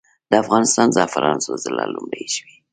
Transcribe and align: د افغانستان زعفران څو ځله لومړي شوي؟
د 0.29 0.31
افغانستان 0.43 0.87
زعفران 0.95 1.37
څو 1.45 1.51
ځله 1.63 1.85
لومړي 1.93 2.25
شوي؟ 2.35 2.55